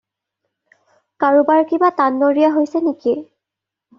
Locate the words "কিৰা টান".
1.73-2.17